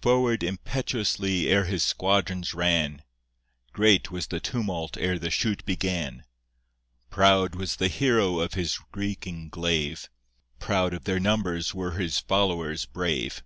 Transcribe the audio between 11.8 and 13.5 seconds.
his followers brave.